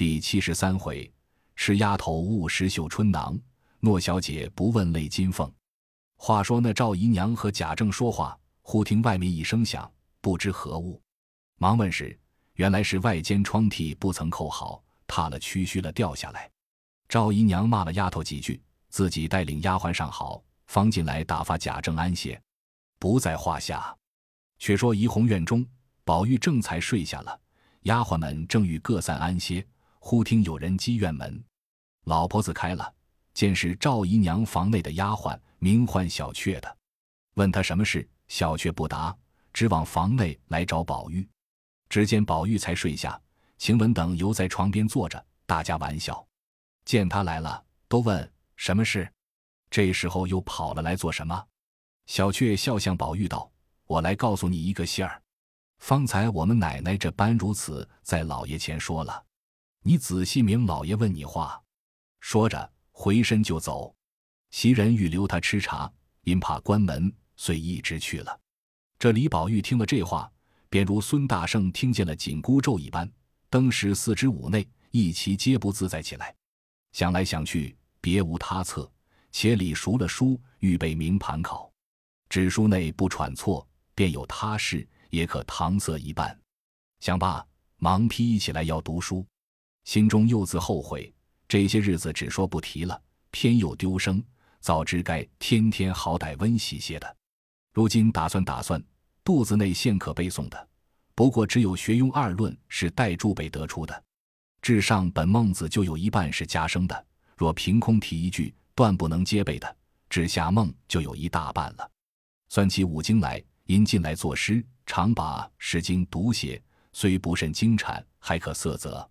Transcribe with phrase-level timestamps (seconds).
[0.00, 1.12] 第七十三回，
[1.56, 3.38] 吃丫头误食绣春囊，
[3.80, 5.52] 诺小姐不问泪金凤。
[6.16, 9.92] 话说那赵姨娘和贾政说话，忽听外面一声响，
[10.22, 10.98] 不知何物，
[11.58, 12.18] 忙问时，
[12.54, 16.50] 原来是外间窗屉不曾扣好，塌了屈须了，掉下来。
[17.06, 18.58] 赵姨娘骂了丫头几句，
[18.88, 22.40] 自己带领丫鬟上好，方进来打发贾政安歇，
[22.98, 23.94] 不在话下。
[24.58, 25.62] 却说怡红院中，
[26.06, 27.38] 宝玉正才睡下了，
[27.82, 29.62] 丫鬟们正欲各散安歇。
[30.02, 31.44] 忽听有人击院门，
[32.04, 32.92] 老婆子开了，
[33.34, 36.76] 见是赵姨娘房内的丫鬟，名唤小雀的，
[37.34, 39.16] 问他什么事，小雀不答，
[39.52, 41.28] 只往房内来找宝玉。
[41.88, 43.20] 只见宝玉才睡下，
[43.58, 46.26] 晴雯等犹在床边坐着，大家玩笑。
[46.86, 49.08] 见他来了，都问什么事，
[49.70, 51.46] 这时候又跑了来做什么？
[52.06, 53.48] 小雀笑向宝玉道
[53.86, 55.22] ：“我来告诉你一个信儿，
[55.78, 59.24] 方才我们奶奶这般如此，在老爷前说了。”
[59.82, 61.60] 你仔细明老爷问你话，
[62.20, 63.94] 说着回身就走。
[64.50, 65.90] 袭人欲留他吃茶，
[66.22, 68.38] 因怕关门，遂一直去了。
[68.98, 70.30] 这李宝玉听了这话，
[70.68, 73.10] 便如孙大圣听见了紧箍咒一般，
[73.48, 76.34] 登时四肢五内一齐皆不自在起来。
[76.92, 78.90] 想来想去，别无他策，
[79.32, 81.72] 且理熟了书，预备明盘考，
[82.28, 86.38] 纸书内不喘错，便有他事，也可搪塞一半。
[87.00, 87.46] 想罢，
[87.78, 89.26] 忙披衣起来要读书。
[89.90, 91.12] 心中又自后悔，
[91.48, 93.02] 这些日子只说不提了，
[93.32, 94.22] 偏又丢生。
[94.60, 97.16] 早知该天天好歹温习些的，
[97.72, 98.80] 如今打算打算，
[99.24, 100.68] 肚子内现可背诵的，
[101.16, 104.04] 不过只有学庸二论是带注背得出的。
[104.62, 109.76] 至上本孟子就有一半是加生的，若凭空提一句，断不能接背的。
[110.08, 111.90] 至下孟就有一大半了。
[112.48, 119.10] 算起五经来，因进来作诗，常把《诗经》读写，虽不甚精产，还可色泽。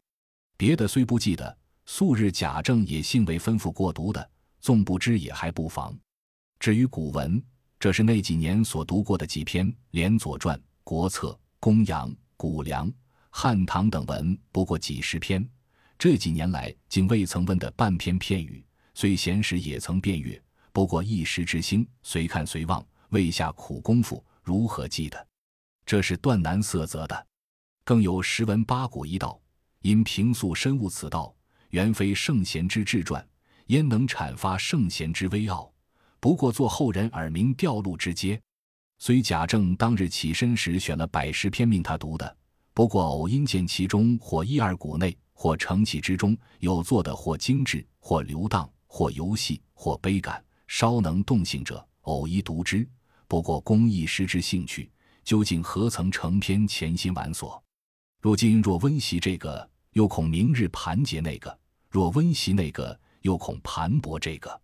[0.59, 4.29] 别的虽不记得，素日贾政也幸为吩咐过读的，
[4.59, 5.97] 纵不知也还不妨。
[6.59, 7.41] 至于古文，
[7.79, 11.29] 这是那几年所读过的几篇，连《左传》《国策》
[11.61, 12.87] 《公羊》《谷梁》
[13.29, 15.49] 《汉唐》等文，不过几十篇。
[15.97, 18.61] 这几年来竟未曾问的半篇片语，
[18.93, 25.25] 虽闲时也曾遍阅，不过一时之兴，随看随忘，未下苦功夫，如何记得？
[25.85, 27.27] 这是断难色泽的。
[27.85, 29.39] 更有十文八古一道。
[29.81, 31.33] 因平素深悟此道，
[31.69, 33.25] 原非圣贤之志传，
[33.67, 35.71] 焉能阐发圣贤之微奥？
[36.19, 38.39] 不过做后人耳鸣调路之阶。
[38.97, 42.37] 虽贾政当日起身时选了百十篇命他读的，
[42.73, 52.85] 不过偶因见其中或一二股内，或成起之中有做的或精致，或流荡，或游戏，或悲感，稍能动性者，偶一读之。
[53.29, 54.91] 不过公益失之兴趣，
[55.23, 57.63] 究竟何曾成篇潜心玩索？
[58.19, 61.49] 如今若温习这个，又恐明日盘结那个；
[61.89, 64.61] 若温习那个，又恐盘驳这个。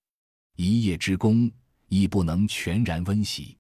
[0.56, 1.52] 一夜之功，
[1.88, 3.58] 亦不能全然温习，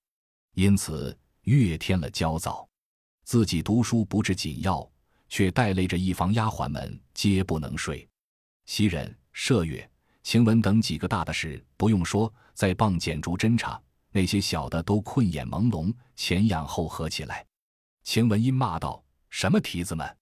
[0.53, 2.67] 因此越添了焦躁。
[3.23, 4.87] 自己读书不至紧要，
[5.27, 8.07] 却带累着一房丫鬟们，皆不能睡。
[8.65, 9.89] 袭人、麝月、
[10.23, 17.45] 晴雯等几个大的事不用说，在傍剪烛侦查；那些小的都困眼朦胧，前仰后合起来。
[18.03, 19.03] 晴雯因骂道。
[19.31, 20.17] 什么蹄子们，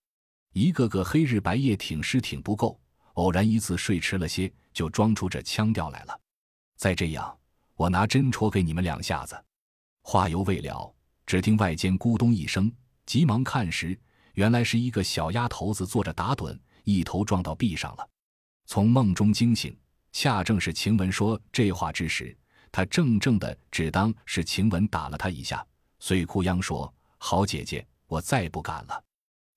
[0.53, 2.79] 一个个黑日白夜挺尸挺不够，
[3.13, 6.19] 偶然一次睡迟了些，就装出这腔调来了。
[6.77, 7.37] 再这样，
[7.75, 9.43] 我拿针戳给你们两下子。
[10.01, 10.93] 话犹未了，
[11.25, 12.71] 只听外间咕咚一声，
[13.05, 13.99] 急忙看时，
[14.33, 18.07] 原来是一个小丫头子坐着打盹，一头撞到壁上了。
[18.65, 19.75] 从梦中惊醒，
[20.11, 22.37] 恰正是晴雯说这话之时，
[22.71, 25.65] 她怔怔的，只当是晴雯打了她一下，
[25.99, 29.03] 遂哭央说：“好姐姐。”我再不敢了，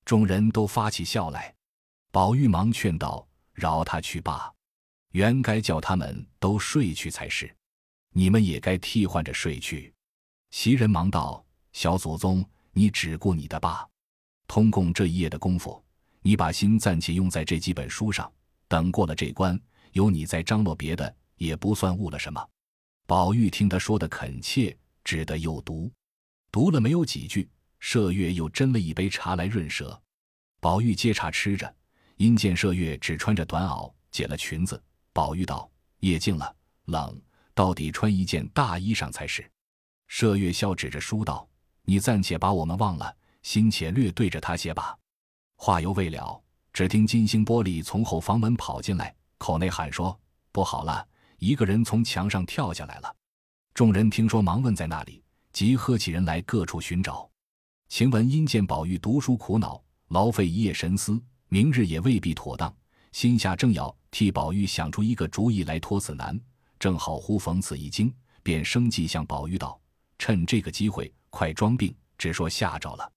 [0.06, 1.54] 众人都发起笑来。
[2.12, 4.50] 宝玉忙劝道：“饶他去罢，
[5.10, 7.54] 原该叫他们都睡去才是，
[8.12, 9.92] 你们也该替换着睡去。”
[10.50, 11.44] 袭人忙道
[11.74, 13.86] ：“小祖宗，你只顾你的罢。
[14.46, 15.84] 通共这一夜的功夫，
[16.22, 18.32] 你把心暂且用在这几本书上。
[18.68, 19.60] 等过了这关，
[19.90, 22.48] 有你在张罗别的，也不算误了什么。”
[23.06, 25.90] 宝玉听他说的恳切，只得又读，
[26.52, 27.48] 读了没有几句。
[27.86, 29.96] 麝月又斟了一杯茶来润舌，
[30.58, 31.72] 宝玉接茶吃着，
[32.16, 34.82] 因见麝月只穿着短袄，解了裙子。
[35.12, 35.70] 宝玉道
[36.02, 36.52] ：“夜静了，
[36.86, 37.16] 冷，
[37.54, 39.48] 到底穿一件大衣裳才是。”
[40.10, 41.48] 麝月笑指着书道
[41.86, 44.98] ：“你暂且把我们忘了，心且略对着他些吧。”
[45.54, 46.42] 话犹未了，
[46.72, 50.18] 只听金星玻璃从后房门跑进来，口内喊说
[50.50, 51.06] ：“不好了，
[51.38, 53.14] 一个人从墙上跳下来了。”
[53.74, 55.22] 众人听说，忙问在那里，
[55.52, 57.30] 即喝起人来，各处寻找。
[57.88, 62.74] 晴雯因见宝玉读书苦恼，劳费一夜神思，明日也未必妥当，
[63.12, 66.38] 心下正要替宝玉想出一个主意来托此难，
[66.78, 68.12] 正好忽逢此一惊，
[68.42, 69.80] 便生计向宝玉道
[70.18, 73.10] ：“趁这个机会，快装病，只说吓着了。”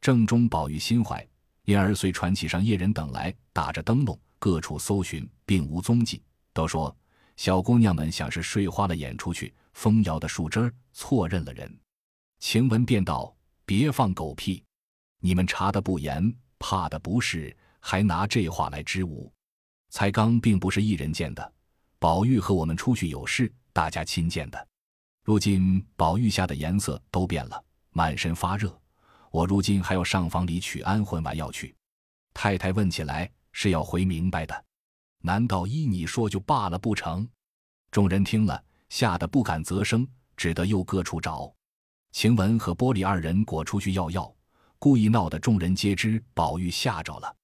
[0.00, 1.24] 正中宝玉心怀，
[1.64, 6.22] 因而遂传起上夜人等来，打着灯笼，各处搜寻，并无踪迹，
[6.54, 6.94] 都说
[7.36, 11.78] 小姑娘们想是睡花了眼出去，风摇的树枝儿，错认了人。
[12.40, 13.34] 晴雯便道
[13.66, 14.64] ：“别放狗屁！
[15.18, 19.30] 你们查的不严，怕的不是，还拿这话来支吾。
[19.90, 21.52] 才刚并不是一人见的，
[21.98, 24.68] 宝玉和我们出去有事，大家亲见的。
[25.24, 27.60] 如今宝玉吓的颜色都变了，
[27.90, 28.80] 满身发热。
[29.32, 31.74] 我如今还要上房里取安魂丸药去。
[32.32, 34.64] 太太问起来是要回明白的，
[35.22, 37.28] 难道依你说就罢了不成？”
[37.90, 41.52] 众人听了，吓得不敢啧声，只得又各处找。
[42.16, 44.34] 晴雯和玻璃二人裹出去要药，
[44.78, 47.36] 故意闹得众人皆知，宝玉吓着了。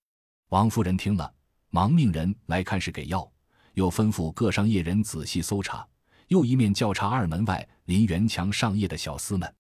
[0.49, 1.31] 王夫人听了，
[1.69, 3.31] 忙命人来看是给药，
[3.75, 5.87] 又吩咐各商业人仔细搜查，
[6.29, 9.55] 又一面叫查二门外临园墙上夜的小厮们。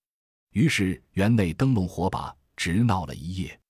[0.52, 3.60] 于是园内灯笼火把，直闹了一夜，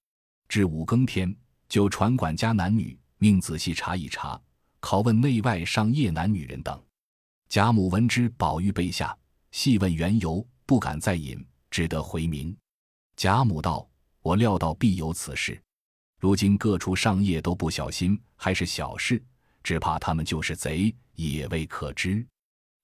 [0.47, 1.35] 至五更天，
[1.69, 4.41] 就传管家男女，命仔细查一查，
[4.81, 6.81] 拷问内外上夜男女人等。
[7.49, 9.19] 贾母闻之，宝玉被吓，
[9.51, 10.47] 细问缘由。
[10.67, 12.57] 不敢再饮，只得回明。
[13.17, 13.89] 贾母道
[14.23, 15.61] ：“我料到必有此事，
[16.19, 19.23] 如今各处上夜都不小心，还是小事，
[19.63, 22.27] 只怕他们就是贼，也未可知。”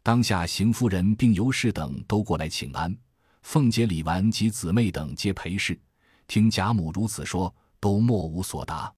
[0.02, 2.96] 当下邢夫人并尤氏等都过来请安，
[3.42, 5.78] 凤姐、李纨及姊妹等皆陪侍。
[6.26, 8.92] 听贾母如此说，都莫无所答。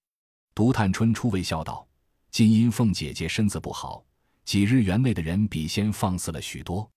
[0.55, 1.87] 独探春初未笑道
[2.31, 4.05] ：“今因凤姐姐身子不好，
[4.45, 6.89] 几日园内的人比先放肆了许多。”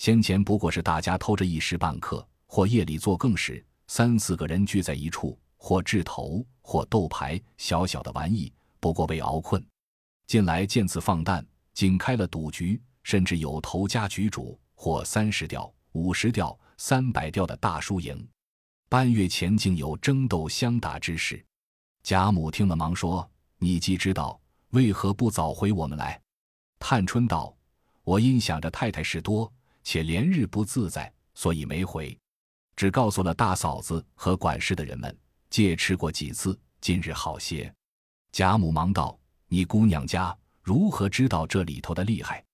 [0.00, 8.50] 先前不过是大家偷着一时半刻，或夜里做更时，三四个人聚在一处，或掷骰，或斗牌，小小的玩意，
[8.80, 9.62] 不过被熬困。
[10.26, 18.26] 近来见此放诞，仅开了赌局，甚至有头家局主，或三十吊、五十吊、三百吊的大输赢。
[18.88, 21.44] 半月前竟有争斗相打之事。
[22.02, 23.30] 贾母听了，忙说
[23.60, 26.18] ：“你既知道，为何不早回我们来？”
[26.80, 27.54] 探春道
[28.02, 29.52] ：“我因想着太太事多。”
[29.82, 32.16] 且连日不自在，所以没回，
[32.76, 35.16] 只告诉了大嫂子和管事的人们，
[35.48, 37.72] 借吃过几次，今日好些。
[38.32, 39.18] 贾母忙道
[39.48, 42.44] ：“你姑娘家如何知道这里头的厉害？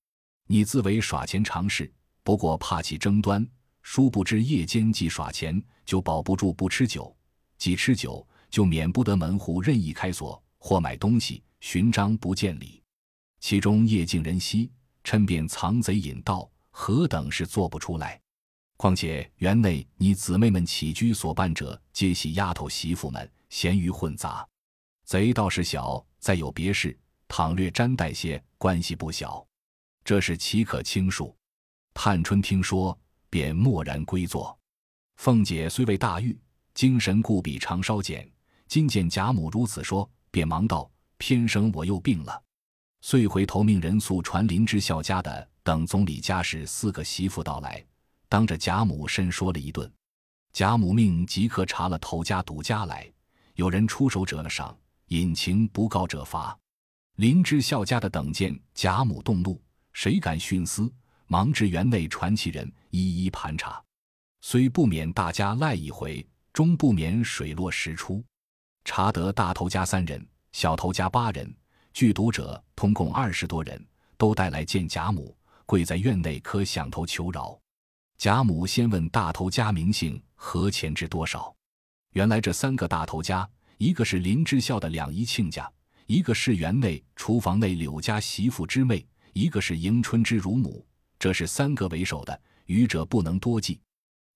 [0.46, 1.92] 你自为耍钱常事，
[2.22, 3.46] 不过怕起争端，
[3.82, 7.14] 殊不知夜间既耍钱，就保不住不吃酒；
[7.58, 12.82] 既吃酒，就免不得门户任意开锁，或买东西寻章不见礼。
[13.40, 14.70] 其中夜静人稀，
[15.04, 18.20] 趁便藏贼引盗。”何等是做不出来？
[18.76, 24.46] 况且园内你姊妹们起居所办者，皆系丫头媳妇们，咸鱼混杂，
[25.06, 26.96] 贼倒是小，再有别事，
[27.28, 29.44] 倘略沾带些，关系不小。
[30.04, 31.34] 这是岂可轻恕？
[31.94, 32.96] 探春听说，
[33.30, 34.56] 便默然归坐。
[35.16, 36.38] 凤姐虽未大愈，
[36.74, 38.30] 精神故比常稍减。
[38.68, 42.42] 今见贾母如此说，便忙道：“偏生我又病了。”
[43.00, 45.48] 遂回头命人速传林之孝家的。
[45.66, 47.84] 等总理家事四个媳妇到来，
[48.28, 49.92] 当着贾母甚说了一顿。
[50.52, 53.12] 贾母命即刻查了头家赌家来，
[53.54, 54.78] 有人出手者赏，
[55.08, 56.56] 隐情不告者罚。
[57.16, 59.60] 林之孝家的等见贾母动怒，
[59.92, 60.88] 谁敢徇私？
[61.26, 63.82] 忙至园内传其人一一盘查，
[64.42, 68.24] 虽不免大家赖一回，终不免水落石出。
[68.84, 71.52] 查得大头家三人，小头家八人，
[71.92, 73.84] 聚赌者通共二十多人，
[74.16, 75.36] 都带来见贾母。
[75.66, 77.58] 跪在院内，磕响头求饶。
[78.16, 81.54] 贾母先问大头家名姓和钱值多少。
[82.12, 83.46] 原来这三个大头家，
[83.76, 85.70] 一个是林之孝的两姨亲家，
[86.06, 90.86] 一个是园内厨房内柳家媳妇之妹，一个是迎春之乳母。
[91.18, 93.80] 这是三个为首的，余者不能多记。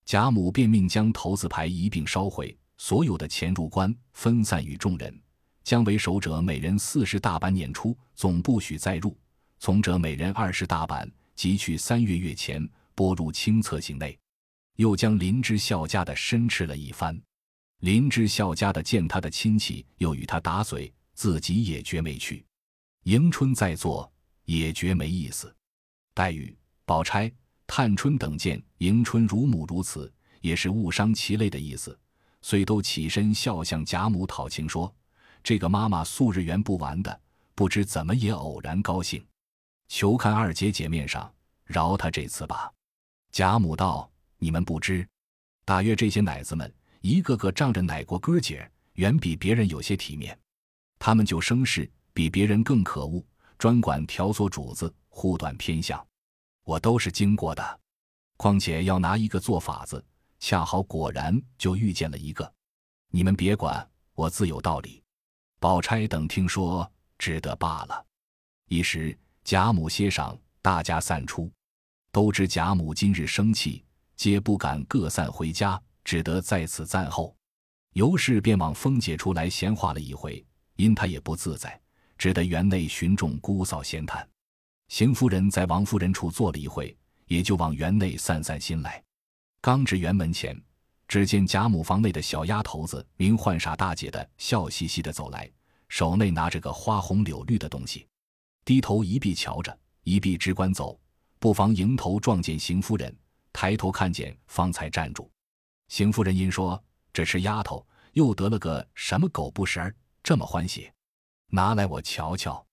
[0.05, 5.19] 贾母便命将头字牌一并烧毁，所有的钱入官，分散与众人。
[5.63, 9.15] 将为首者每人四十大板撵出，总不许再入；
[9.59, 11.09] 从者每人二十大板。
[11.41, 14.15] 即去三月月前拨入清册行内，
[14.75, 17.19] 又将林之孝家的申斥了一番。
[17.79, 22.45] 林之孝家的见他的亲戚又与他打嘴，自己也觉没趣。
[23.05, 24.07] 迎春在座
[24.45, 25.51] 也觉没意思。
[26.13, 26.55] 黛玉、
[26.85, 27.31] 宝钗、
[27.65, 31.99] 探春等见迎春如母如此，也是误伤其类的意思，
[32.43, 34.93] 遂都起身笑向贾母讨情说
[35.41, 37.19] ：“这个妈妈素日圆不完的，
[37.55, 39.25] 不知怎么也偶然高兴。”
[39.93, 41.29] 求看二姐姐面上，
[41.65, 42.71] 饶他这次吧。
[43.29, 45.05] 贾母道：“你们不知，
[45.65, 50.39] 大约这些奶子们，一个个仗着奶过哥姐，远比别人有些体面。
[50.97, 53.21] 他们就生事比别人更可恶，
[53.57, 56.01] 专管挑唆主子，护短偏向。
[56.63, 57.79] 我都是经过的，
[58.37, 60.01] 况且要拿一个做法子，
[60.39, 62.49] 恰好果然就遇见了一个。
[63.09, 65.03] 你们别管，我自有道理。
[65.59, 68.05] 宝钗等听说，只得罢了。
[68.69, 71.51] 一时贾母歇晌，大家散出，
[72.11, 73.83] 都知贾母今日生气，
[74.15, 77.35] 皆不敢各散回家，只得在此暂候。
[77.93, 80.43] 尤氏便往凤姐处来闲话了一回，
[80.75, 81.77] 因她也不自在，
[82.17, 84.25] 只得园内寻众姑嫂闲谈。
[84.87, 86.95] 邢夫人在王夫人处坐了一会，
[87.25, 89.03] 也就往园内散散心来。
[89.59, 90.57] 刚至园门前，
[91.07, 95.51] 只见贾母房内的小丫头子名唤傻大姐的，笑嘻嘻的走来，
[95.89, 98.07] 手内拿着个花红柳绿的东西，
[98.63, 100.99] 低头一臂瞧着，一臂只管走，
[101.39, 103.15] 不妨迎头撞见邢夫人，
[103.51, 105.29] 抬头看见，方才站住。
[105.87, 110.89] 邢夫人因说：“这是丫头又得了个什么狗不食儿，这么欢喜，
[111.47, 112.65] 拿来我瞧瞧。”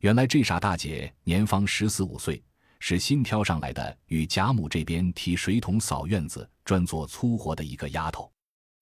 [0.00, 2.42] 原来这傻大姐年方十四五岁，
[2.78, 8.30] 是新挑上来的，与贾母这边提水桶扫院子、专做粗活的一个丫头。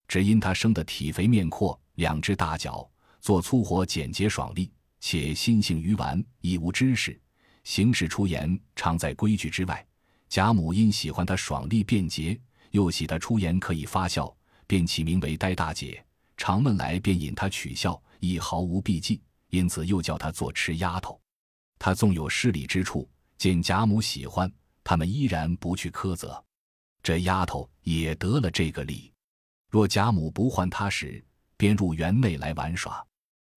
[0.09, 2.89] 只因她生得体肥面阔，两只大脚，
[3.21, 4.71] 做粗活简洁爽利，
[5.09, 7.17] 且心性愚顽，亦无知识，
[7.63, 9.87] 行事出言常在规矩之外。
[10.29, 12.37] 贾母因喜欢她爽利便捷，
[12.73, 14.37] 又喜她出言可以发笑，
[14.67, 16.05] 便起名为呆大姐。
[16.37, 19.23] 常问来便引她取笑，亦毫无避忌。
[19.51, 21.21] 因此又叫她做吃丫头，
[21.79, 23.09] 她纵有失礼之处，
[23.39, 26.45] 见贾母喜欢，他们依然不去苛责。
[27.01, 29.13] 这丫头也得了这个礼。
[29.71, 31.25] 若贾母不唤她时，
[31.57, 33.06] 便入园内来玩耍。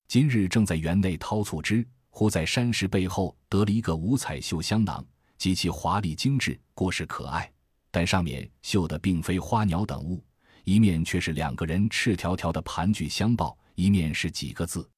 [0.10, 5.06] 今日正在园内掏醋汁，忽在山石背后得了一个五彩绣香囊，
[5.38, 7.48] 极其华丽精致，过是可爱。
[7.92, 10.25] 但上面绣的并非花鸟等物，
[10.63, 14.89] 一面却是两个人赤条条的盘踞相抱，一面是几个字。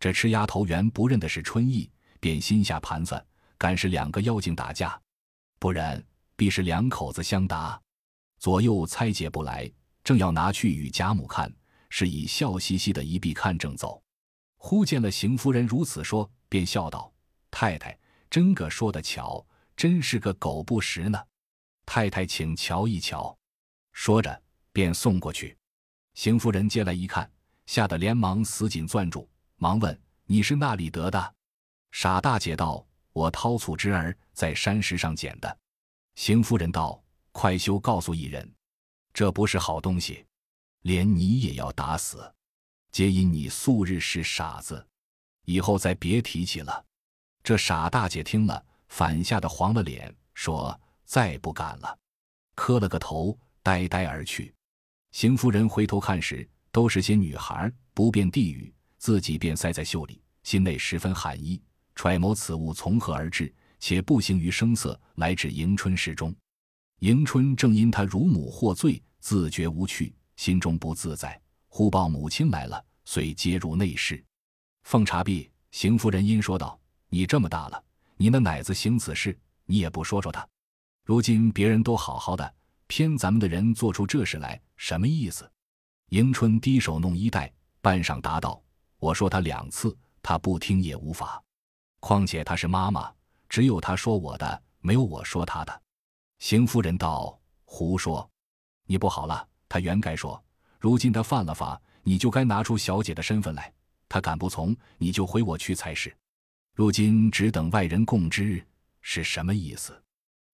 [0.00, 1.88] 这吃丫头原不认得是春意，
[2.18, 3.24] 便心下盘算，
[3.56, 5.00] 敢是两个妖精打架，
[5.60, 7.80] 不然必是两口子相打。
[8.40, 9.70] 左右猜解不来，
[10.02, 11.48] 正要拿去与贾母看，
[11.90, 14.02] 是以笑嘻嘻的一臂看正走，
[14.58, 17.10] 忽见了邢夫人如此说，便笑道
[17.50, 17.98] ：“太太
[18.28, 19.44] 真个说的巧，
[19.76, 21.18] 真是个狗不食呢。
[21.86, 23.36] 太太请瞧一瞧。”
[23.92, 25.56] 说着便送过去。
[26.14, 27.30] 邢夫人接来一看，
[27.66, 29.28] 吓得连忙死紧攥住。
[29.56, 31.34] 忙问：“你是那里得的？”
[31.90, 35.58] 傻大姐道：“我掏醋之儿在山石上捡的。”
[36.16, 38.52] 邢夫人道：“快休告诉一人，
[39.14, 40.26] 这不是好东西，
[40.82, 42.34] 连你也要打死。
[42.98, 44.84] 皆因你素日是傻子，
[45.44, 46.84] 以后再别提起了。”
[47.44, 50.76] 这傻大姐听了，反吓得黄了脸，说
[51.06, 51.96] ：“再不敢了。”
[52.56, 54.52] 磕了个头，呆呆而去。
[55.12, 58.74] 邢夫人回头看时，都是些女孩，不便地语。
[58.96, 61.62] 自己便塞在袖里，心内十分寒意，
[61.94, 66.34] 揣摩此物从何而至，且步行于声色，来至迎春室中。
[66.98, 74.22] 迎春正因她乳母获罪，自觉无趣，心中不自在，忽报母亲来了，遂接入内室。
[74.82, 77.84] 奉茶毕，邢夫人因说道：“你这么大了，
[78.18, 79.34] 你那奶子行此事，
[79.64, 80.46] 你也不说说他。
[81.06, 82.54] 如今别人都好好的，
[82.86, 85.50] 偏咱们的人做出这事来，什么意思？”
[86.10, 87.50] 迎春低手弄衣带，
[87.80, 88.62] 半晌答道。
[88.98, 91.42] 我说他两次，他不听也无法。
[92.00, 93.10] 况且他是妈妈，
[93.48, 95.82] 只有他说我的，没有我说他的。
[96.40, 98.30] 邢夫人道：“胡说！
[98.84, 99.48] 你不好了。
[99.66, 100.44] 他原该说，
[100.78, 103.70] 如今他犯了法，你就该拿出小姐的身份来。
[104.08, 106.10] 他敢不从，你就回我去才是。
[106.74, 108.64] 如今只等外人共知，
[109.02, 110.02] 是什么意思？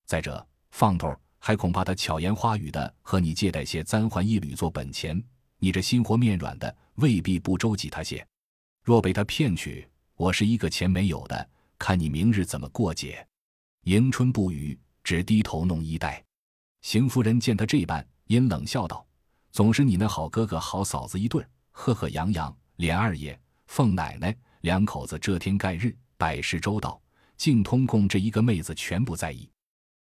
[0.04, 5.22] 再者，放头还恐怕他巧言花语的和你借贷些簪环一缕做本钱，
[5.60, 8.26] 你这心活面软的，未必不周济他些。”
[8.82, 13.24] 若被他骗去，我是一个钱没有的，看你明日怎么过节。
[13.84, 16.20] 迎春不语，只低头弄衣带。
[16.82, 19.06] 邢夫人见他这般，因冷笑道
[19.54, 27.00] ：“总是你那好哥哥、好嫂子一对，赫赫扬扬；连二爷、凤奶奶两口子遮天盖日，百事周到，
[27.36, 29.48] 竟通共这一个妹子全不在意。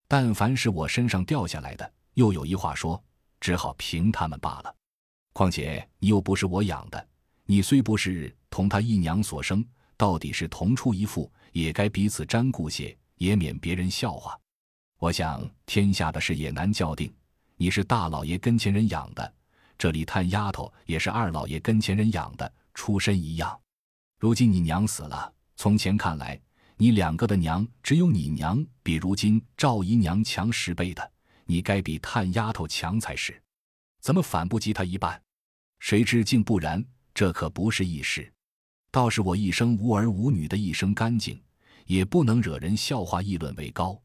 [0.09, 2.99] 但凡是我身上掉下来的，又有一话说，
[3.40, 4.75] 只好凭他们罢了。
[5.35, 7.09] 况且你又不是我养的。”
[7.44, 9.62] 你虽不是同他一娘所生，
[9.99, 14.35] 到底是同出一父，也该彼此沾顾些，也免别人笑话。
[14.99, 17.14] 我想天下的事也难较定。
[17.56, 19.35] 你是大老爷跟前人养的，
[19.82, 23.60] 这里探丫头也是二老爷跟前人养的，出身一样。
[24.16, 26.40] 如今你娘死了，从前看来，
[26.76, 31.12] 你两个的娘只有你娘比如今赵姨娘强十倍的，
[31.46, 33.42] 你该比探丫头强才是，
[34.00, 35.20] 怎么反不及她一半？
[35.80, 36.84] 谁知竟不然。
[37.12, 38.32] 这可不是易事。
[38.92, 41.42] 倒是我一生无儿无女的一生干净，
[41.86, 44.00] 也不能惹人笑话议论为高。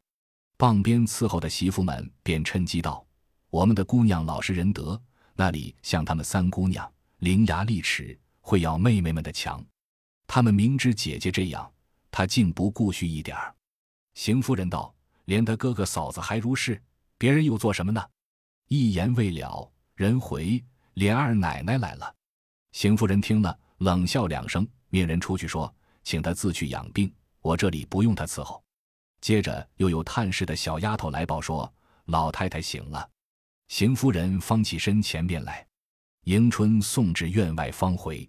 [0.56, 3.06] 傍边伺候的媳妇们便趁机道
[3.48, 5.00] ：“我们的姑娘老实仁德，
[5.40, 9.64] 那里像他们三姑娘伶牙俐齿，会咬妹妹们的强。
[10.26, 11.72] 他们明知姐姐这样，
[12.10, 13.54] 她竟不顾恤一点儿。”
[14.14, 14.92] 邢夫人道
[15.26, 16.82] ：“连他哥哥嫂子还如是，
[17.16, 18.04] 别人又做什么呢？”
[18.66, 20.60] 一言未了，人回
[20.94, 22.12] 连二奶奶来了。
[22.72, 28.60] 邢夫人听了，冷笑两声，命人出去说：“请她自去养病，我这里不用她伺候。”
[29.22, 31.72] 接着又有探视的小丫头来报说，
[32.06, 33.08] 老太太醒了。
[33.68, 35.64] 邢夫人方起身前边来，
[36.24, 38.28] 迎春送至院外方回。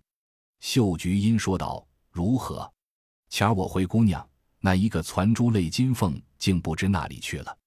[0.60, 2.70] 秀菊因说道：“如何？
[3.30, 4.28] 前儿我回姑娘，
[4.60, 7.58] 那一个攒珠泪金凤竟不知那里去了。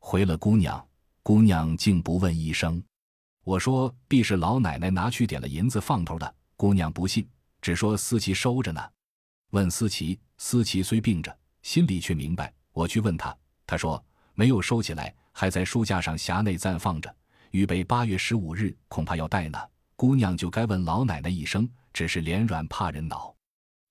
[0.00, 0.86] 回了姑娘，
[1.22, 2.82] 姑娘竟不问一声。
[3.42, 6.34] 我说必是老奶奶拿去点了银子放头的。
[6.56, 7.26] 姑娘不信，
[7.62, 8.80] 只说思琪收着呢。
[9.50, 13.34] 问思琪，思琪虽病着，心里却明白。”我去问他，
[13.66, 14.04] 他说
[14.34, 17.14] 没有收起来，还在书架上匣内暂放着，
[17.50, 19.58] 预备八月十五日恐怕要带呢。
[19.96, 23.34] 姑娘就该问老奶奶一声，只是脸软怕人恼，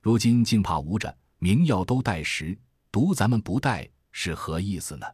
[0.01, 2.57] 如今竟怕无着，明要都带时，
[2.91, 5.05] 独咱们不带，是何意思呢？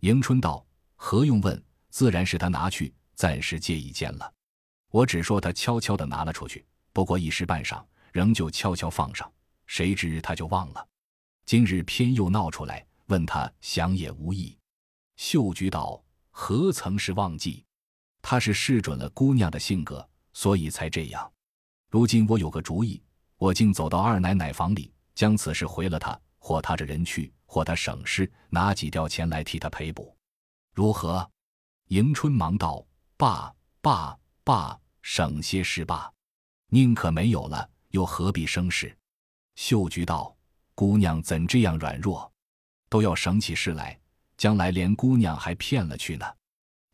[0.00, 1.62] 迎春道：“何用问？
[1.88, 4.32] 自然是他拿去，暂时借一间了。
[4.90, 7.80] 我只说他悄悄的拿了出去，不过一时半晌，
[8.12, 9.30] 仍旧悄悄放上，
[9.66, 10.84] 谁知他就忘了，
[11.46, 14.56] 今日偏又闹出来。”问他想也无益。
[15.20, 17.62] 秀菊道：“何曾是忘记？
[18.22, 21.30] 他是试准了姑娘的性格，所以才这样。
[21.90, 23.02] 如今我有个主意，
[23.36, 30.16] 我竟走到二奶奶房里，将此事回了她，或她这人去，或她省事，拿几吊钱来替她赔补，
[30.72, 31.30] 如何？”
[31.88, 32.82] 迎春忙道
[33.18, 36.10] ：“爸爸爸，省些事罢。
[36.68, 38.96] 宁可没有了，又何必生事？”
[39.54, 40.34] 秀菊道
[40.74, 42.32] ：“姑娘怎这样软弱？”
[42.88, 43.99] 都要省起事来，
[44.40, 46.24] 将来连姑娘还骗了去呢。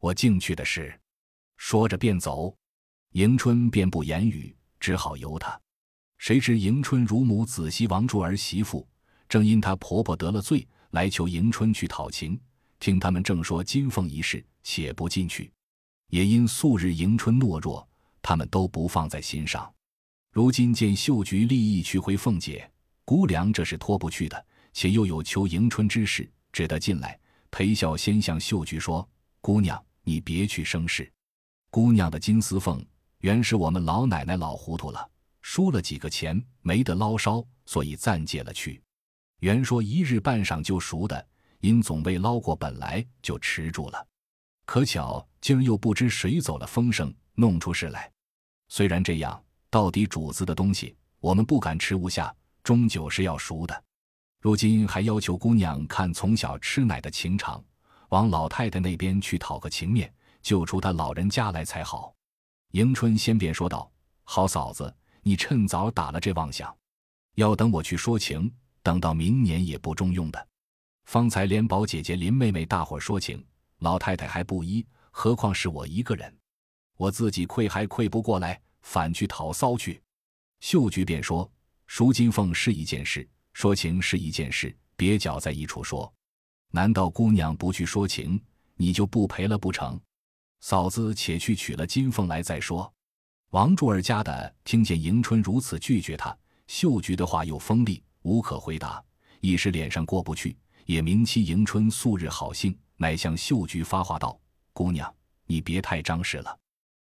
[0.00, 0.92] 我进去的是，
[1.56, 2.52] 说着便走。
[3.12, 5.56] 迎春便不言语，只好由他。
[6.18, 8.84] 谁知迎春乳母子媳王柱儿媳妇，
[9.28, 12.36] 正因她婆婆得了罪，来求迎春去讨情。
[12.80, 15.48] 听他们正说金凤一事，且不进去。
[16.08, 17.88] 也因素日迎春懦弱，
[18.20, 19.72] 他们都不放在心上。
[20.32, 22.68] 如今见秀菊立意去回凤姐，
[23.04, 24.46] 姑娘这是脱不去的。
[24.72, 27.16] 且又有求迎春之事，只得进来
[27.50, 29.08] 裴笑，先向秀菊说
[29.40, 31.10] ：“姑娘，你别去生事。
[31.70, 32.84] 姑娘的金丝凤
[33.18, 35.10] 原是我们老奶奶老糊涂了，
[35.42, 38.82] 输了几个钱，没得捞烧，所以暂借了去。
[39.40, 41.26] 原说一日半晌就熟的，
[41.60, 44.06] 因总未捞过本来，就迟住了。
[44.64, 48.10] 可巧今儿又不知谁走了风声，弄出事来。
[48.68, 53.82] 虽然这样，到底主子的东西，我们不敢吃无下，终究是要熟的。”
[54.46, 57.60] 如今还要求姑娘看从小吃奶的情长，
[58.10, 60.08] 往老太太那边去讨个情面，
[60.40, 62.14] 救出她老人家来才好。
[62.70, 63.90] 迎春先便说道
[64.22, 66.72] ：“好嫂子，你趁早打了这妄想，
[67.34, 68.48] 要等我去说情，
[68.84, 70.48] 等到明年也不中用的。
[71.06, 73.44] 方才连宝姐姐、林妹妹大伙说情，
[73.80, 76.32] 老太太还不依，何况是我一个人？
[76.96, 80.00] 我自己愧还愧不过来，反去讨骚去。”
[80.62, 81.50] 秀菊便说
[81.88, 86.12] ：“赎金凤是一件事。”说情是一件事，别搅在一处说。
[86.72, 88.38] 难道姑娘不去说情，
[88.74, 89.98] 你就不赔了不成？
[90.60, 92.92] 嫂子且去取了金凤来再说。
[93.52, 99.02] 王柱儿家的听见迎春如此拒绝他，秀菊的话又锋利，无可回答，
[99.40, 104.38] 一时脸上过不去，也明其迎春素日好性，乃向秀菊发话道
[104.74, 105.10] ：“姑娘，
[105.46, 106.54] 你别太张氏了，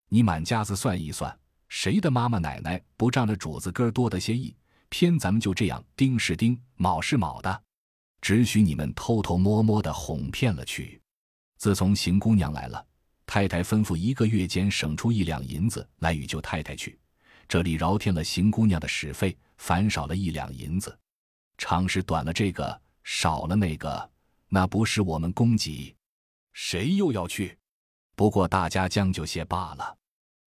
[0.08, 4.56] 你满家子算一算，谁的妈妈奶奶不仗着主子哥多的些意？”
[4.90, 7.64] 偏咱们就这样丁是丁，卯是卯的，
[8.22, 11.02] 只许你们偷偷摸摸的哄骗了去。
[11.58, 12.86] 自从邢姑娘来了，
[13.26, 16.98] 太太吩咐一个月间省出一两银子来与舅太太去，
[17.48, 20.98] 这里饶添了邢姑娘的使费，反少了一两银子。
[21.58, 24.10] 长是短了这个，少了那个，
[24.48, 25.96] 那不是我们供给，
[26.54, 27.58] 谁又要去？
[28.16, 29.98] 不过大家将就些罢了。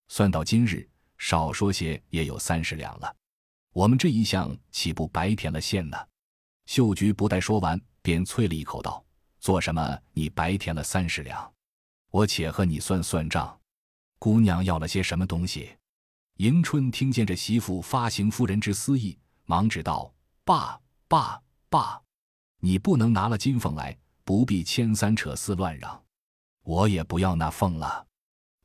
[0.07, 3.15] 算到今日，少说些也有三十两了。
[3.73, 5.97] 我们这一项岂不白填了线呢？
[6.67, 9.03] 秀菊不待说完，便啐了一口道
[9.41, 9.99] ：“做什么？
[10.13, 11.51] 你白填了三十两，
[12.11, 13.59] 我且和你算算账。
[14.19, 15.75] 姑娘要了些什么东西？”
[16.37, 20.13] 迎春听见这媳妇发行夫人之私意，忙指道
[20.45, 21.99] ：“爸爸爸，
[22.59, 25.99] 你不能拿了金凤来，不必牵三扯四乱嚷。
[26.61, 28.05] 我也不要那凤了。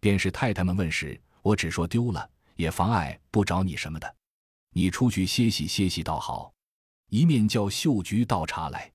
[0.01, 4.17] 便是太太们问时，我只说丢了，也妨碍不着你什么的。”
[4.71, 6.53] 你出去歇息歇息倒好。”
[7.11, 8.93] 一面叫秀菊倒茶来。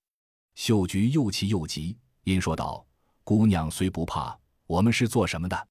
[0.56, 2.86] 秀菊又气又急，因说道
[3.24, 5.68] ：“姑娘虽不怕，我们是做什么的？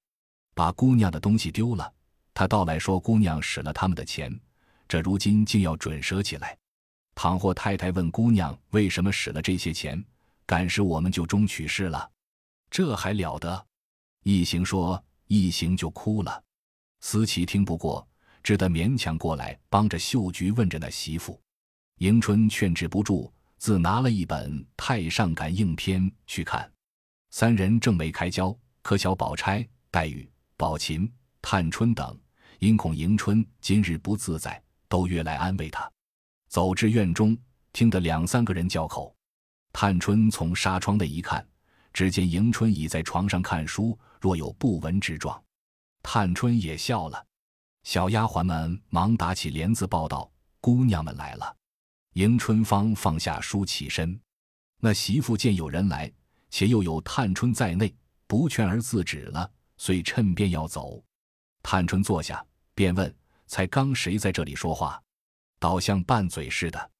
[0.53, 1.91] 把姑娘的东西丢了，
[2.33, 4.37] 他倒来说姑娘使了他们的钱，
[4.87, 6.57] 这如今竟要准折起来。
[7.15, 10.03] 倘或太太问姑娘为什么使了这些钱，
[10.45, 12.11] 敢是我们就中取事了，
[12.69, 13.65] 这还了得？”
[14.23, 16.43] 一行说，一行就哭了。
[16.99, 18.05] 思琪听不过，
[18.43, 21.41] 只得勉强过来帮着秀菊问着那媳妇。
[21.99, 23.33] 迎春劝止不住。
[23.57, 26.69] 自拿了一本《太上感应篇》去看，
[27.29, 31.09] 三人正没开交，可巧宝钗、黛玉、宝琴、
[31.41, 32.19] 探春等
[32.59, 35.89] 因恐迎春今日不自在，都约来安慰她。
[36.49, 37.37] 走至院中，
[37.71, 39.15] 听得两三个人叫口。
[39.71, 41.47] 探春从纱窗内一看，
[41.93, 45.41] 只见迎春倚在床上看书，若有不闻之状。
[46.01, 47.25] 探春也笑了。
[47.83, 51.55] 小丫鬟们忙打起帘子报道：“姑娘们来了。”
[52.13, 54.19] 迎春芳放下书起身，
[54.79, 56.11] 那媳妇见有人来，
[56.49, 57.93] 且又有探春在内，
[58.27, 61.03] 不劝而自止了，遂趁便要走。
[61.61, 63.13] 探春坐下，便问
[63.47, 65.01] ：“才刚谁在这里说话？
[65.59, 66.91] 倒像拌嘴似的。”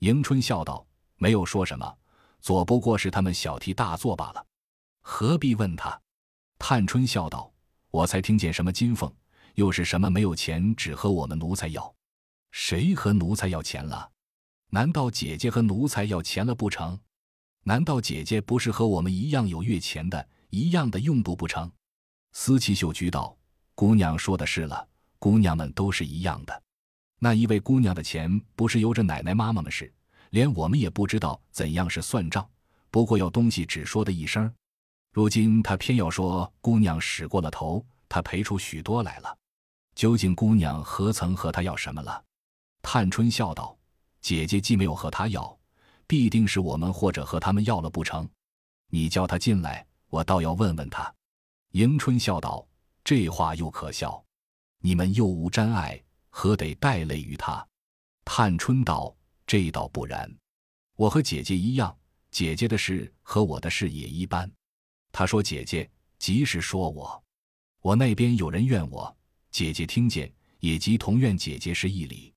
[0.00, 1.96] 迎春笑道：“没有说什么，
[2.40, 4.44] 左不过是他们小题大做罢了，
[5.00, 6.00] 何必问他？”
[6.58, 7.52] 探春笑道
[7.90, 9.12] ：“我才听见什么金凤，
[9.54, 11.94] 又是什么没有钱，只和我们奴才要。
[12.52, 14.10] 谁和奴才要钱了？”
[14.70, 16.98] 难道姐姐和奴才要钱了不成？
[17.62, 21.70] 难道姐姐不是和我们一样有月钱的，一样的用度不成？
[22.32, 23.36] 思琪秀菊道
[23.76, 24.86] ：“姑娘说的是了，
[25.18, 26.62] 姑娘们都是一样的。
[27.20, 29.90] 那一位姑娘的钱不是由着奶奶妈妈们使，
[30.30, 32.44] 连我们也不知道怎样是算账。
[32.90, 34.52] 不过要东西只说的一声，
[35.12, 39.38] 如今她偏要说姑娘使过了头，她赔出许多来了。
[39.94, 42.24] 究竟姑娘何曾和她要什么了？”
[42.82, 43.76] 探春笑道。
[44.20, 45.54] 姐姐既没有和他要，
[46.06, 48.26] 必定是我们或者和他们要了不成？
[48.88, 51.14] 你叫他进来，我倒要问问他。
[51.72, 52.66] 迎春笑道
[53.04, 54.24] ：“这话又可笑。
[54.78, 57.68] 你们又无沾爱，何得带累于他？”
[58.24, 59.14] 探春道
[59.46, 60.34] ：“这倒不然，
[60.96, 61.94] 我和姐姐一样，
[62.30, 64.50] 姐姐的事和我的事也一般。
[65.12, 67.22] 他说姐姐，即是说我。
[67.82, 69.14] 我那边有人怨我，
[69.54, 72.34] 姐姐听见也即同怨姐姐是一理。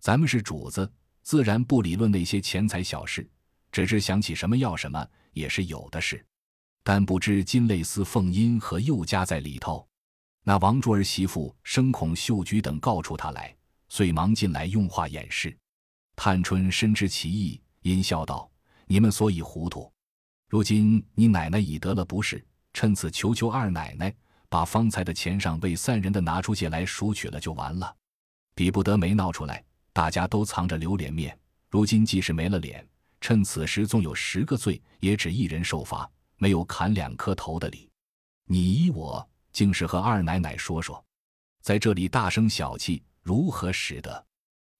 [0.00, 0.90] 咱们是主子。”
[1.22, 3.26] 自然不理论那些钱财小事，
[3.72, 6.22] 只是想起什么要什么也是有的事，
[6.82, 9.88] 但不知金类似凤音和又加在里头。
[10.42, 13.56] 那王珠儿媳妇生恐秀菊等告出他来，
[13.88, 15.56] 遂忙进来用话掩饰。
[16.14, 18.50] 探春深知其意，阴笑道
[18.86, 19.90] ：“你们所以糊涂，
[20.50, 24.14] 如今你奶奶已得了不是，趁此求求二奶奶，
[24.54, 27.92] 把方才的钱上为三人的拿出些来赎取了就完了，
[28.54, 31.36] 比不得没闹出来。”大家都藏着留脸面，
[31.68, 32.86] 如今即使没了脸，
[33.20, 37.90] 趁此时纵有十个罪，也只一人受罚，没有砍两颗头的理。
[38.46, 41.04] 你依我竟是和二奶奶说说，
[41.60, 44.24] 在这里大声小气，如何使得？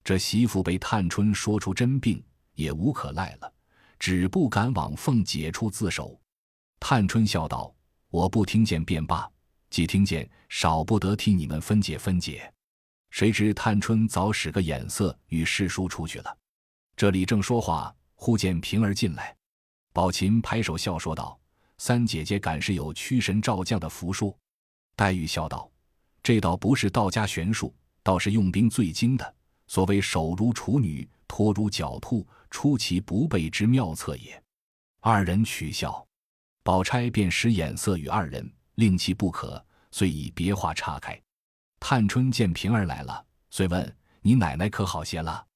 [0.05, 2.23] 这媳妇被探春说出真病，
[2.55, 3.53] 也无可赖了，
[3.99, 6.17] 只不敢往凤姐处自首。
[6.79, 7.75] 探春笑道
[8.11, 9.29] ：“我不听见便罢，
[9.75, 12.49] 既听见，少不得替你们分解分解。”
[13.11, 16.39] 谁知探春早使个眼色与师叔出去了。
[16.95, 19.35] 这里正说话，忽见平儿进来。
[19.93, 21.37] 宝琴拍手笑说道
[21.77, 24.39] ：“三姐姐敢是有驱神召将的符术？”
[24.95, 25.69] 黛玉笑道
[26.23, 29.35] ：“这倒不是道家玄术，倒是用兵最精的。
[29.67, 34.41] 所谓手如处女，托如狡兔，出其不备之妙策也。”
[35.03, 36.07] 二人取笑。
[36.63, 41.21] 宝钗便使眼色与二人，令其不可，遂以别话岔开。
[41.81, 45.47] 探春见平儿来了，遂问：“你奶奶可好些了？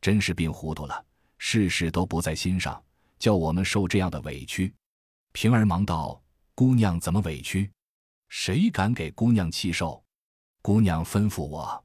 [0.00, 1.04] 真是病糊涂了，
[1.38, 2.82] 事事都不在心上，
[3.18, 4.72] 叫我们受这样的委屈。”
[5.32, 6.20] 平儿忙道
[6.54, 7.70] ：“姑娘怎么委屈？
[8.28, 10.02] 谁敢给姑娘气受？
[10.62, 11.84] 姑娘吩咐我。”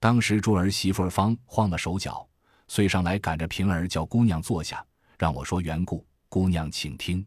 [0.00, 2.28] 当时珠儿媳妇儿方慌了手脚，
[2.68, 4.84] 遂上来赶着平儿叫姑娘坐下，
[5.18, 6.06] 让我说缘故。
[6.28, 7.26] 姑娘请听。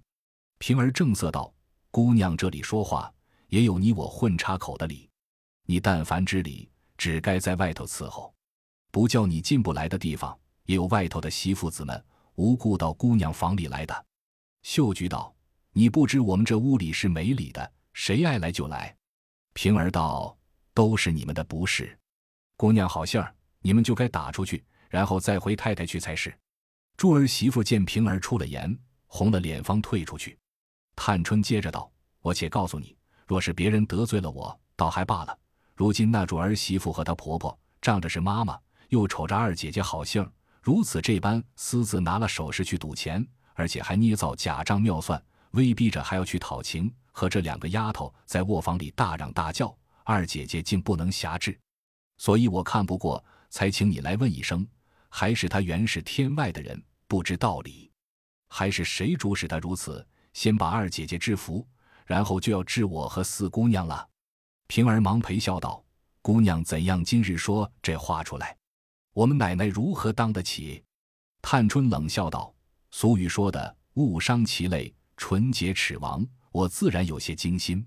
[0.58, 1.54] 平儿正色道
[1.92, 3.14] ：“姑娘这里说话，
[3.48, 5.10] 也有你我混插口的理。”
[5.68, 8.34] 你但凡知理，只该在外头伺候，
[8.92, 12.04] 不叫你进不来的地方，也有外头的媳妇子们
[12.36, 14.06] 无故到姑娘房里来的。
[14.64, 15.34] 秀菊道
[15.72, 18.96] ：“你不知我们这屋里是没理的，谁爱来就来。”
[19.54, 20.36] 平儿道
[20.74, 21.98] ：“都是你们的不是。
[22.58, 26.34] 姑娘好信儿，你们就该打出去，然后再回太太去才是。”
[26.98, 28.78] 珠儿媳妇见平儿出了言，
[29.08, 30.38] 红了脸方退出去。
[30.96, 35.38] 探春接着道：“我且告诉你，若是别人得罪了我，倒还罢了。”
[35.76, 43.26] 如今那主儿媳妇和她婆婆仗着是妈妈，又瞅着二姐姐好性儿，如此这般私自拿了首饰去赌钱，
[43.56, 45.20] 而且还捏造假账妙算，
[45.52, 51.58] 威逼着还要去讨情，和这两个丫头在卧房里大嚷大叫，二姐姐竟不能辖制，
[52.18, 54.68] 所以我看不过，才请你来问一声，
[55.10, 57.92] 还是他原是天外的人，不知道理，
[58.50, 60.06] 还是谁主使他如此？
[60.34, 61.68] 先把二姐姐制服，
[62.06, 64.08] 然后就要治我和四姑娘了。
[64.68, 65.84] 平儿忙陪笑道
[66.22, 68.56] ：“姑娘怎样今日说这话出来？
[69.14, 70.84] 我们奶奶如何当得起？”
[71.42, 72.54] 探春冷笑道
[72.92, 77.86] ：“俗语说的‘误伤其类，纯洁齿亡’，我自然有些惊心。”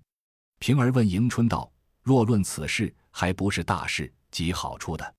[0.61, 1.71] 平儿问迎春道
[2.03, 5.15] ：“若论此事，还不是大事，极好处的。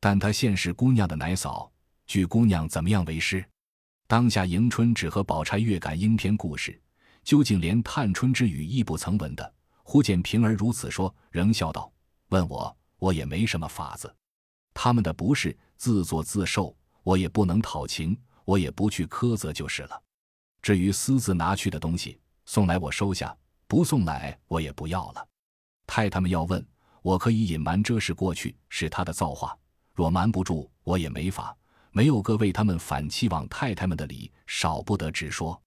[0.00, 1.70] 但她现是姑娘的奶嫂，
[2.06, 3.44] 据姑娘怎么样为师？”
[4.12, 6.78] 当下迎春只和宝钗阅感应篇故事，
[7.24, 9.54] 究竟连探春之语亦不曾闻的。
[9.82, 11.90] 忽见平儿如此说，仍笑道
[12.28, 14.14] ：“问我，我也没什么法子。
[14.74, 19.98] 他们的不是自作自受，我也不能讨情，我也不去苛责就是了。
[20.60, 23.34] 至于私自拿去的东西，送来我收下，
[23.66, 25.26] 不送来我也不要了。
[25.86, 26.62] 太太们要问，
[27.00, 29.56] 我可以隐瞒这事过去是他的造化，
[29.94, 31.56] 若瞒不住，我也没法。”
[31.92, 35.60] 没有个为他们反期望太太们的理，少不得直说。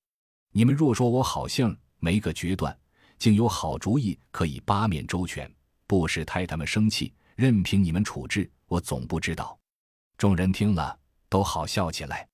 [0.51, 2.75] 你们若说我好性没个决断，
[3.19, 5.49] 竟有好主意可以八面周全，
[5.85, 9.57] 不使太太们生气，任凭你们处置，我总不知道。
[10.17, 10.97] 众人听了，
[11.29, 12.27] 都好笑起来。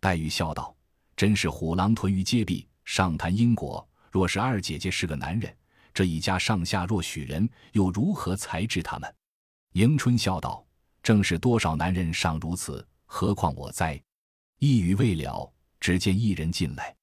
[0.00, 0.76] 黛玉笑道
[1.16, 3.86] ：“真是虎狼屯于街壁，上谈因果。
[4.10, 5.56] 若是二姐姐是个男人，
[5.94, 9.14] 这一家上下若许人，又如何裁制他们？”
[9.74, 10.66] 迎春笑道
[11.02, 14.00] ：“正是多少男人尚如此。”何况我哉？
[14.58, 16.96] 一语未了，只见一人进来。